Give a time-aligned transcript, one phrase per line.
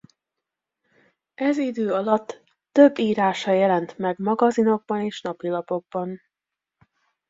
[1.33, 6.21] Ez idő alatt több írása jelent meg magazinokban és napilapokban.